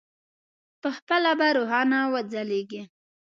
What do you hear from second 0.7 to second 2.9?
پخپله به روښانه وځلېږي.